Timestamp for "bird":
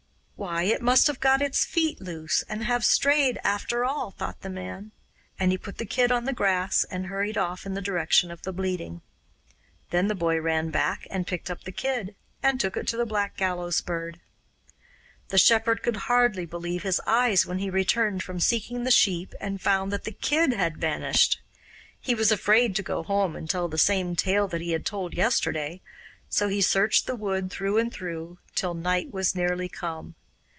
13.81-14.19